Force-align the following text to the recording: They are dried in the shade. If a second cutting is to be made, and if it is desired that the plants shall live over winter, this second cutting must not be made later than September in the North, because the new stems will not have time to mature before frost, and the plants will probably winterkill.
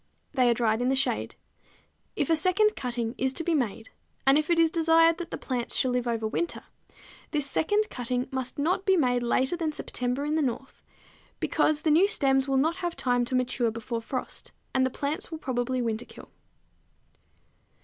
They 0.33 0.49
are 0.49 0.53
dried 0.55 0.81
in 0.81 0.89
the 0.89 0.95
shade. 0.95 1.35
If 2.15 2.31
a 2.31 2.35
second 2.35 2.75
cutting 2.75 3.13
is 3.19 3.33
to 3.33 3.43
be 3.43 3.53
made, 3.53 3.91
and 4.25 4.35
if 4.35 4.49
it 4.49 4.57
is 4.57 4.71
desired 4.71 5.19
that 5.19 5.29
the 5.29 5.37
plants 5.37 5.75
shall 5.75 5.91
live 5.91 6.07
over 6.07 6.25
winter, 6.27 6.63
this 7.29 7.45
second 7.47 7.87
cutting 7.91 8.27
must 8.31 8.57
not 8.57 8.83
be 8.83 8.97
made 8.97 9.21
later 9.21 9.55
than 9.55 9.71
September 9.71 10.25
in 10.25 10.33
the 10.33 10.41
North, 10.41 10.81
because 11.39 11.83
the 11.83 11.91
new 11.91 12.07
stems 12.07 12.47
will 12.47 12.57
not 12.57 12.77
have 12.77 12.95
time 12.95 13.25
to 13.25 13.35
mature 13.35 13.69
before 13.69 14.01
frost, 14.01 14.51
and 14.73 14.87
the 14.87 14.89
plants 14.89 15.29
will 15.29 15.37
probably 15.37 15.83
winterkill. 15.83 16.29